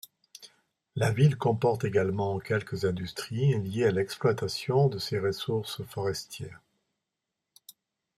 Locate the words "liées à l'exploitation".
3.61-4.87